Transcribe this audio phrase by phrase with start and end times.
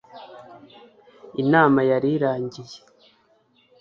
[1.41, 2.77] Inama yari irangiye